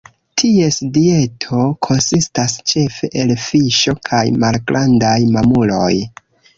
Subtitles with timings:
[0.41, 5.97] Ties dieto konsistas ĉefe el fiŝo kaj malgrandaj mamuloj.